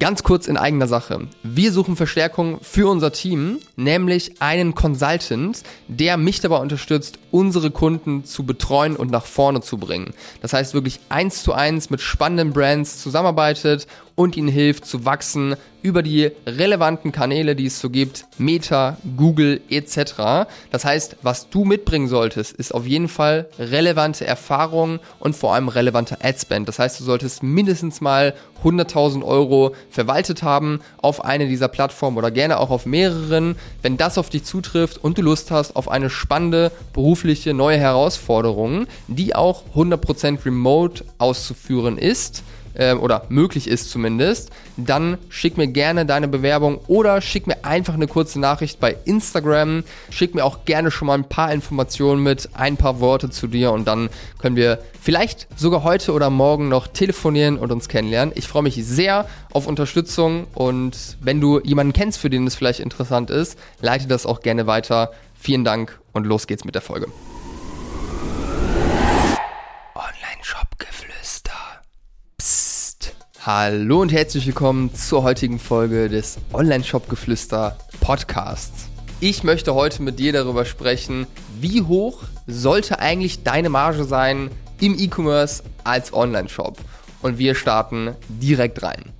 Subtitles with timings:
[0.00, 1.28] Ganz kurz in eigener Sache.
[1.44, 8.24] Wir suchen Verstärkung für unser Team, nämlich einen Consultant, der mich dabei unterstützt, unsere Kunden
[8.24, 10.12] zu betreuen und nach vorne zu bringen.
[10.42, 15.54] Das heißt wirklich eins zu eins mit spannenden Brands zusammenarbeitet und ihnen hilft zu wachsen
[15.82, 20.48] über die relevanten Kanäle, die es so gibt, Meta, Google etc.
[20.72, 25.68] Das heißt, was du mitbringen solltest, ist auf jeden Fall relevante Erfahrungen und vor allem
[25.68, 26.66] relevante Adspend.
[26.66, 28.34] Das heißt, du solltest mindestens mal
[28.64, 33.54] 100.000 Euro verwaltet haben auf eine dieser Plattformen oder gerne auch auf mehreren.
[33.82, 38.88] Wenn das auf dich zutrifft und du Lust hast auf eine spannende berufliche neue Herausforderung,
[39.06, 42.42] die auch 100% remote auszuführen ist,
[42.76, 47.94] äh, oder möglich ist zumindest, dann schick mir gerne deine Bewerbung oder schick mir einfach
[47.94, 49.84] eine kurze Nachricht bei Instagram.
[50.10, 53.72] Schick mir auch gerne schon mal ein paar Informationen mit, ein paar Worte zu dir
[53.72, 54.08] und dann
[54.38, 58.32] können wir vielleicht sogar heute oder morgen noch telefonieren und uns kennenlernen.
[58.36, 62.80] Ich freue mich sehr auf Unterstützung und wenn du jemanden kennst, für den es vielleicht
[62.80, 65.12] interessant ist, leite das auch gerne weiter.
[65.38, 67.06] Vielen Dank und los geht's mit der Folge.
[73.46, 78.88] Hallo und herzlich willkommen zur heutigen Folge des Online-Shop-Geflüster Podcasts.
[79.20, 81.28] Ich möchte heute mit dir darüber sprechen,
[81.60, 86.78] wie hoch sollte eigentlich deine Marge sein im E-Commerce als Online-Shop.
[87.22, 89.12] Und wir starten direkt rein.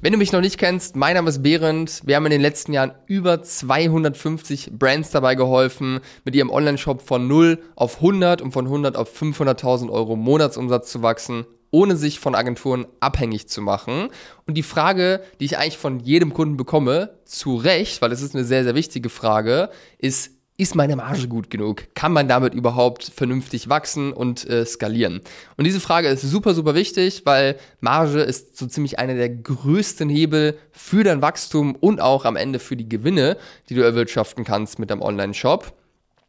[0.00, 2.02] Wenn du mich noch nicht kennst, mein Name ist Behrend.
[2.04, 7.28] Wir haben in den letzten Jahren über 250 Brands dabei geholfen, mit ihrem Online-Shop von
[7.28, 12.36] 0 auf 100 und von 100 auf 500.000 Euro Monatsumsatz zu wachsen ohne sich von
[12.36, 14.10] Agenturen abhängig zu machen.
[14.46, 18.36] Und die Frage, die ich eigentlich von jedem Kunden bekomme, zu Recht, weil es ist
[18.36, 21.94] eine sehr, sehr wichtige Frage, ist, ist meine Marge gut genug?
[21.94, 25.22] Kann man damit überhaupt vernünftig wachsen und äh, skalieren?
[25.56, 30.10] Und diese Frage ist super, super wichtig, weil Marge ist so ziemlich einer der größten
[30.10, 33.38] Hebel für dein Wachstum und auch am Ende für die Gewinne,
[33.70, 35.72] die du erwirtschaften kannst mit deinem Online-Shop.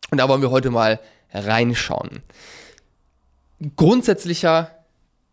[0.10, 1.02] Und da wollen wir heute mal
[1.34, 2.22] reinschauen.
[3.76, 4.83] Grundsätzlicher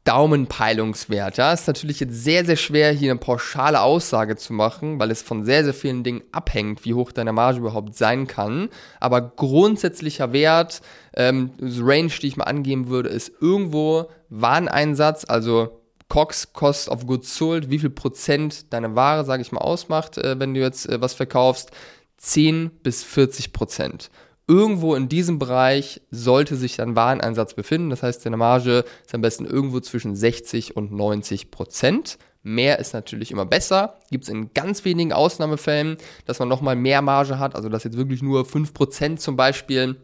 [0.05, 1.37] Daumenpeilungswert.
[1.37, 5.23] Ja, ist natürlich jetzt sehr, sehr schwer, hier eine pauschale Aussage zu machen, weil es
[5.23, 8.71] von sehr, sehr vielen Dingen abhängt, wie hoch deine Marge überhaupt sein kann.
[8.99, 10.81] Aber grundsätzlicher Wert,
[11.15, 17.37] ähm, Range, die ich mal angeben würde, ist irgendwo Wareneinsatz, also COX, Cost of Goods
[17.37, 21.01] Sold, wie viel Prozent deine Ware, sage ich mal, ausmacht, äh, wenn du jetzt äh,
[21.01, 21.71] was verkaufst,
[22.17, 24.11] 10 bis 40 Prozent
[24.51, 27.89] irgendwo in diesem Bereich sollte sich dein Wareneinsatz befinden.
[27.89, 32.19] Das heißt, deine Marge ist am besten irgendwo zwischen 60 und 90 Prozent.
[32.43, 34.01] Mehr ist natürlich immer besser.
[34.11, 37.97] Gibt es in ganz wenigen Ausnahmefällen, dass man nochmal mehr Marge hat, also dass jetzt
[37.97, 40.01] wirklich nur 5% zum Beispiel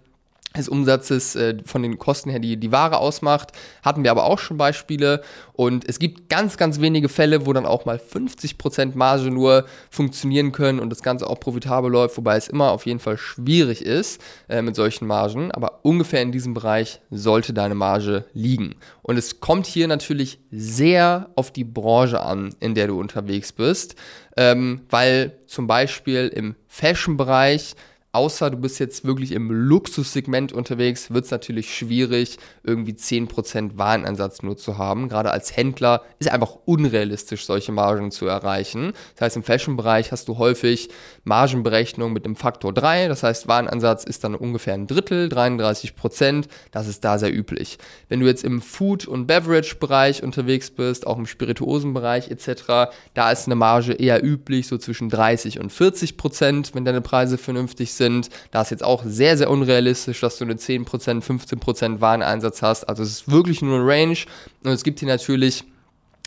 [0.56, 3.52] des Umsatzes äh, von den Kosten her die, die Ware ausmacht.
[3.82, 5.22] Hatten wir aber auch schon Beispiele.
[5.52, 10.52] Und es gibt ganz, ganz wenige Fälle, wo dann auch mal 50% Marge nur funktionieren
[10.52, 14.20] können und das Ganze auch profitabel läuft, wobei es immer auf jeden Fall schwierig ist
[14.48, 15.50] äh, mit solchen Margen.
[15.52, 18.76] Aber ungefähr in diesem Bereich sollte deine Marge liegen.
[19.02, 23.96] Und es kommt hier natürlich sehr auf die Branche an, in der du unterwegs bist.
[24.38, 27.74] Ähm, weil zum Beispiel im Fashion-Bereich
[28.16, 34.42] außer du bist jetzt wirklich im Luxussegment unterwegs, wird es natürlich schwierig, irgendwie 10% Wareneinsatz
[34.42, 35.10] nur zu haben.
[35.10, 38.94] Gerade als Händler ist einfach unrealistisch, solche Margen zu erreichen.
[39.16, 40.88] Das heißt, im Fashion-Bereich hast du häufig
[41.24, 43.08] Margenberechnung mit dem Faktor 3.
[43.08, 46.46] Das heißt, Warenansatz ist dann ungefähr ein Drittel, 33%.
[46.70, 47.76] Das ist da sehr üblich.
[48.08, 53.44] Wenn du jetzt im Food- und Beverage-Bereich unterwegs bist, auch im Spirituosenbereich etc., da ist
[53.46, 58.30] eine Marge eher üblich, so zwischen 30 und 40%, wenn deine Preise vernünftig sind sind.
[58.50, 60.86] Da ist jetzt auch sehr, sehr unrealistisch, dass du eine 10%,
[61.22, 62.84] 15% Wareneinsatz hast.
[62.84, 64.18] Also es ist wirklich nur eine Range.
[64.64, 65.64] Und es gibt hier natürlich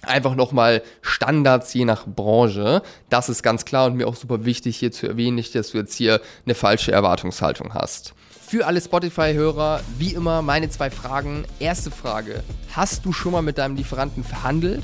[0.04, 2.82] einfach nochmal Standards je nach Branche.
[3.10, 5.78] Das ist ganz klar und mir auch super wichtig hier zu erwähnen, nicht, dass du
[5.78, 8.14] jetzt hier eine falsche Erwartungshaltung hast.
[8.48, 11.44] Für alle Spotify-Hörer, wie immer, meine zwei Fragen.
[11.60, 14.84] Erste Frage, hast du schon mal mit deinem Lieferanten verhandelt?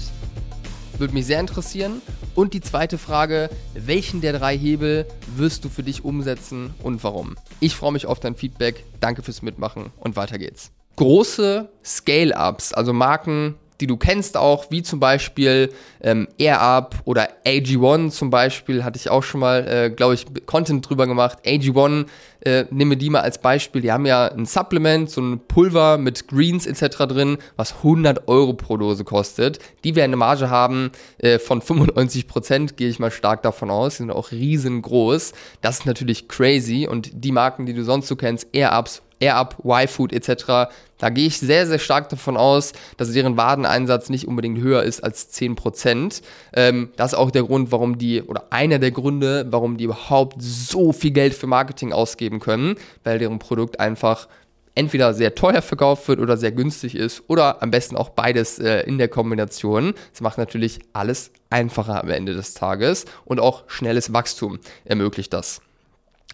[0.98, 2.02] Würde mich sehr interessieren.
[2.36, 5.06] Und die zweite Frage, welchen der drei Hebel
[5.36, 7.36] wirst du für dich umsetzen und warum?
[7.60, 8.84] Ich freue mich auf dein Feedback.
[9.00, 10.72] Danke fürs Mitmachen und weiter geht's.
[10.96, 18.12] Große Scale-Ups, also Marken, die du kennst auch, wie zum Beispiel ähm, AirUp oder AG1
[18.12, 21.40] zum Beispiel, hatte ich auch schon mal, äh, glaube ich, Content drüber gemacht.
[21.46, 22.06] AG1,
[22.42, 26.28] äh, nehme die mal als Beispiel, die haben ja ein Supplement, so ein Pulver mit
[26.28, 26.98] Greens etc.
[27.08, 29.60] drin, was 100 Euro pro Dose kostet.
[29.84, 33.94] Die werden eine Marge haben äh, von 95 Prozent, gehe ich mal stark davon aus,
[33.94, 35.34] die sind auch riesengroß.
[35.62, 40.14] Das ist natürlich crazy und die Marken, die du sonst so kennst, AirUps, AirUp, YFood
[40.14, 40.72] etc.
[40.98, 45.04] Da gehe ich sehr, sehr stark davon aus, dass deren Wareneinsatz nicht unbedingt höher ist
[45.04, 46.22] als 10%.
[46.54, 50.42] Ähm, das ist auch der Grund, warum die, oder einer der Gründe, warum die überhaupt
[50.42, 54.28] so viel Geld für Marketing ausgeben können, weil deren Produkt einfach
[54.76, 58.82] entweder sehr teuer verkauft wird oder sehr günstig ist oder am besten auch beides äh,
[58.82, 59.94] in der Kombination.
[60.12, 65.62] Das macht natürlich alles einfacher am Ende des Tages und auch schnelles Wachstum ermöglicht das.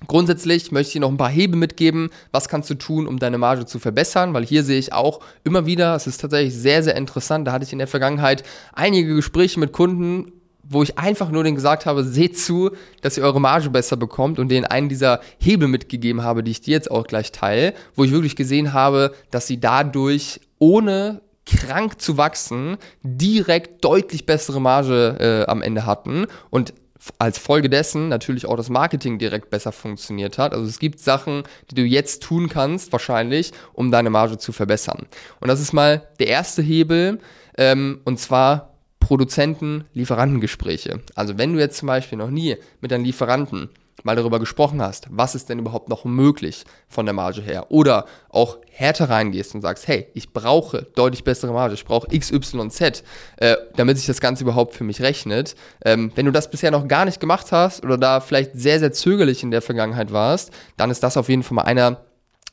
[0.07, 2.09] Grundsätzlich möchte ich dir noch ein paar Hebel mitgeben.
[2.31, 4.33] Was kannst du tun, um deine Marge zu verbessern?
[4.33, 7.47] Weil hier sehe ich auch immer wieder, es ist tatsächlich sehr, sehr interessant.
[7.47, 8.43] Da hatte ich in der Vergangenheit
[8.73, 10.31] einige Gespräche mit Kunden,
[10.63, 12.71] wo ich einfach nur denen gesagt habe, seht zu,
[13.01, 16.61] dass ihr eure Marge besser bekommt und denen einen dieser Hebel mitgegeben habe, die ich
[16.61, 21.99] dir jetzt auch gleich teile, wo ich wirklich gesehen habe, dass sie dadurch ohne krank
[21.99, 26.73] zu wachsen direkt deutlich bessere Marge äh, am Ende hatten und
[27.17, 30.53] als Folge dessen natürlich auch das Marketing direkt besser funktioniert hat.
[30.53, 35.07] Also es gibt Sachen, die du jetzt tun kannst, wahrscheinlich, um deine Marge zu verbessern.
[35.39, 37.19] Und das ist mal der erste Hebel,
[37.57, 41.01] ähm, und zwar Produzenten-Lieferantengespräche.
[41.15, 43.69] Also wenn du jetzt zum Beispiel noch nie mit deinen Lieferanten
[44.05, 48.05] mal darüber gesprochen hast, was ist denn überhaupt noch möglich von der Marge her oder
[48.29, 53.03] auch härter reingehst und sagst, hey, ich brauche deutlich bessere Marge, ich brauche XYZ,
[53.37, 55.55] äh, damit sich das Ganze überhaupt für mich rechnet.
[55.83, 58.91] Ähm, wenn du das bisher noch gar nicht gemacht hast oder da vielleicht sehr, sehr
[58.91, 62.01] zögerlich in der Vergangenheit warst, dann ist das auf jeden Fall mal einer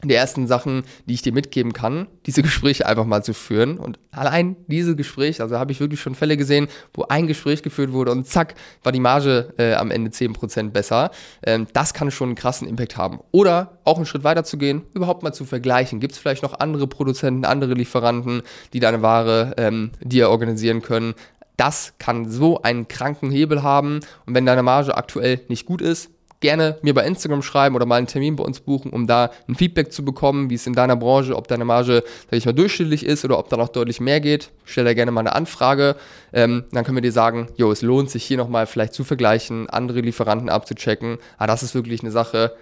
[0.04, 3.78] die ersten Sachen, die ich dir mitgeben kann, diese Gespräche einfach mal zu führen.
[3.78, 7.92] Und allein diese Gespräche, also habe ich wirklich schon Fälle gesehen, wo ein Gespräch geführt
[7.92, 8.54] wurde und zack,
[8.84, 11.10] war die Marge äh, am Ende 10% besser.
[11.42, 13.18] Ähm, das kann schon einen krassen Impact haben.
[13.32, 15.98] Oder auch einen Schritt weiter zu gehen, überhaupt mal zu vergleichen.
[15.98, 18.42] Gibt es vielleicht noch andere Produzenten, andere Lieferanten,
[18.72, 21.14] die deine Ware ähm, dir organisieren können?
[21.56, 23.98] Das kann so einen kranken Hebel haben.
[24.26, 26.10] Und wenn deine Marge aktuell nicht gut ist,
[26.40, 29.54] gerne mir bei Instagram schreiben oder mal einen Termin bei uns buchen, um da ein
[29.54, 33.04] Feedback zu bekommen, wie es in deiner Branche, ob deine Marge, sag ich mal, durchschnittlich
[33.04, 34.50] ist oder ob da noch deutlich mehr geht.
[34.64, 35.96] Stell da gerne mal eine Anfrage.
[36.32, 39.68] Ähm, dann können wir dir sagen, jo, es lohnt sich hier nochmal vielleicht zu vergleichen,
[39.68, 41.18] andere Lieferanten abzuchecken.
[41.38, 42.52] Ah, das ist wirklich eine Sache,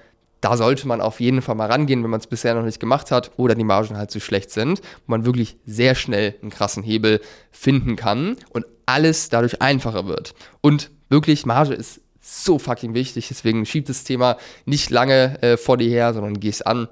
[0.41, 3.11] da sollte man auf jeden Fall mal rangehen, wenn man es bisher noch nicht gemacht
[3.11, 6.83] hat oder die Margen halt zu schlecht sind, wo man wirklich sehr schnell einen krassen
[6.83, 7.21] Hebel
[7.51, 10.35] finden kann und alles dadurch einfacher wird.
[10.61, 13.29] Und wirklich, Marge ist so fucking wichtig.
[13.29, 16.89] Deswegen schieb das Thema nicht lange äh, vor dir her, sondern gehst an,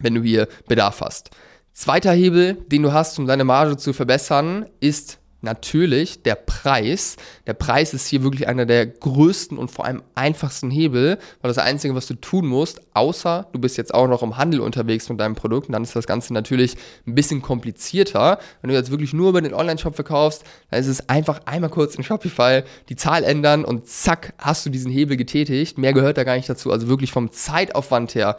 [0.00, 1.30] wenn du hier Bedarf hast.
[1.72, 7.16] Zweiter Hebel, den du hast, um deine Marge zu verbessern, ist natürlich der Preis.
[7.46, 11.56] Der Preis ist hier wirklich einer der größten und vor allem einfachsten Hebel, weil das
[11.56, 15.18] Einzige, was du tun musst, außer du bist jetzt auch noch im Handel unterwegs mit
[15.18, 16.76] deinem Produkt, und dann ist das Ganze natürlich
[17.06, 18.38] ein bisschen komplizierter.
[18.60, 21.94] Wenn du jetzt wirklich nur über den Online-Shop verkaufst, dann ist es einfach einmal kurz
[21.94, 25.78] in Shopify die Zahl ändern und zack, hast du diesen Hebel getätigt.
[25.78, 26.72] Mehr gehört da gar nicht dazu.
[26.72, 28.36] Also wirklich vom Zeitaufwand her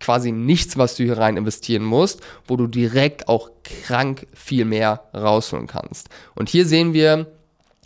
[0.00, 5.02] quasi nichts, was du hier rein investieren musst, wo du direkt auch krank viel mehr
[5.14, 6.08] rausholen kannst.
[6.34, 7.26] Und hier sehen wir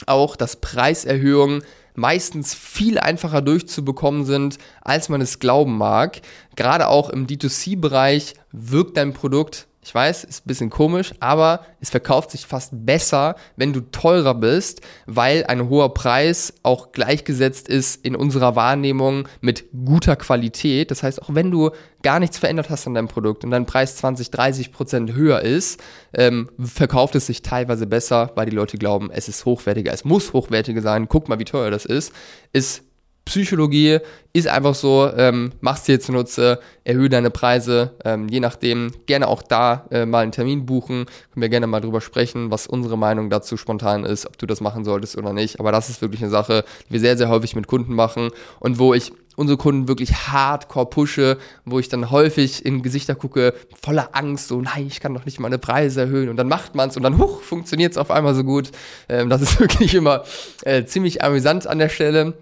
[0.06, 1.62] auch, dass Preiserhöhungen
[1.94, 6.22] meistens viel einfacher durchzubekommen sind, als man es glauben mag.
[6.56, 11.90] Gerade auch im D2C-Bereich wirkt dein Produkt ich weiß, ist ein bisschen komisch, aber es
[11.90, 18.04] verkauft sich fast besser, wenn du teurer bist, weil ein hoher Preis auch gleichgesetzt ist
[18.06, 20.92] in unserer Wahrnehmung mit guter Qualität.
[20.92, 21.70] Das heißt, auch wenn du
[22.02, 25.82] gar nichts verändert hast an deinem Produkt und dein Preis 20, 30 Prozent höher ist,
[26.14, 30.32] ähm, verkauft es sich teilweise besser, weil die Leute glauben, es ist hochwertiger, es muss
[30.32, 32.12] hochwertiger sein, guck mal, wie teuer das ist.
[32.52, 32.84] Ist
[33.24, 33.98] Psychologie
[34.32, 39.42] ist einfach so, ähm, machst dir zunutze, erhöhe deine Preise, ähm, je nachdem, gerne auch
[39.42, 43.30] da äh, mal einen Termin buchen, können wir gerne mal drüber sprechen, was unsere Meinung
[43.30, 46.30] dazu spontan ist, ob du das machen solltest oder nicht, aber das ist wirklich eine
[46.30, 50.12] Sache, die wir sehr, sehr häufig mit Kunden machen und wo ich unsere Kunden wirklich
[50.12, 55.14] hardcore pushe, wo ich dann häufig in Gesichter gucke, voller Angst, so, nein, ich kann
[55.14, 56.28] doch nicht meine Preise erhöhen.
[56.28, 58.70] Und dann macht man es und dann, huch, funktioniert es auf einmal so gut.
[59.08, 60.24] Ähm, das ist wirklich immer
[60.64, 62.34] äh, ziemlich amüsant an der Stelle.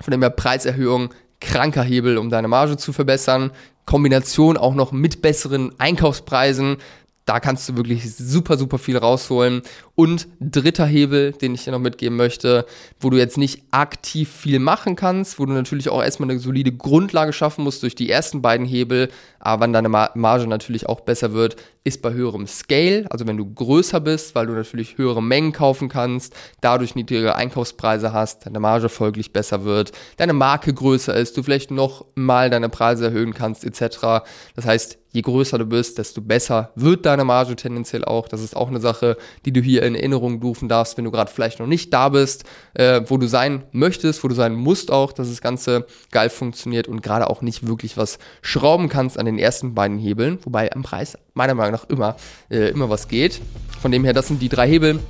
[0.00, 3.50] Von dem her Preiserhöhung, kranker Hebel, um deine Marge zu verbessern.
[3.84, 6.76] Kombination auch noch mit besseren Einkaufspreisen.
[7.24, 9.62] Da kannst du wirklich super, super viel rausholen.
[9.98, 12.66] Und dritter Hebel, den ich dir noch mitgeben möchte,
[13.00, 16.70] wo du jetzt nicht aktiv viel machen kannst, wo du natürlich auch erstmal eine solide
[16.70, 19.08] Grundlage schaffen musst durch die ersten beiden Hebel,
[19.40, 23.52] aber wann deine Marge natürlich auch besser wird, ist bei höherem Scale, also wenn du
[23.52, 28.88] größer bist, weil du natürlich höhere Mengen kaufen kannst, dadurch niedrigere Einkaufspreise hast, deine Marge
[28.88, 33.64] folglich besser wird, deine Marke größer ist, du vielleicht noch mal deine Preise erhöhen kannst,
[33.64, 34.26] etc.
[34.54, 38.28] Das heißt, je größer du bist, desto besser wird deine Marge tendenziell auch.
[38.28, 41.30] Das ist auch eine Sache, die du hier in Erinnerung rufen darfst, wenn du gerade
[41.30, 45.12] vielleicht noch nicht da bist, äh, wo du sein möchtest, wo du sein musst auch,
[45.12, 49.38] dass das Ganze geil funktioniert und gerade auch nicht wirklich was schrauben kannst an den
[49.38, 52.16] ersten beiden Hebeln, wobei am Preis meiner Meinung nach immer,
[52.50, 53.40] äh, immer was geht.
[53.80, 55.00] Von dem her, das sind die drei Hebel,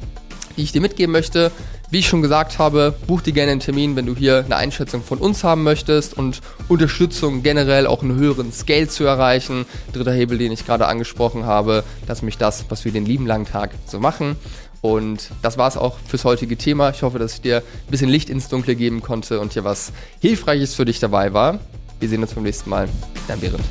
[0.56, 1.50] die ich dir mitgeben möchte.
[1.90, 5.02] Wie ich schon gesagt habe, buch dir gerne einen Termin, wenn du hier eine Einschätzung
[5.02, 9.64] von uns haben möchtest und Unterstützung generell auch einen höheren Scale zu erreichen.
[9.94, 13.26] Dritter Hebel, den ich gerade angesprochen habe, das ist nämlich das, was wir den lieben
[13.26, 14.36] langen Tag so machen.
[14.80, 16.90] Und das war es auch fürs heutige Thema.
[16.90, 19.92] Ich hoffe, dass ich dir ein bisschen Licht ins Dunkle geben konnte und hier was
[20.20, 21.58] Hilfreiches für dich dabei war.
[22.00, 22.88] Wir sehen uns beim nächsten Mal.
[23.26, 23.64] Dein Behrendt.